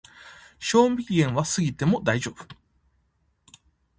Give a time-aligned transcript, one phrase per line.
[0.57, 2.47] 賞味期限は過ぎても大丈夫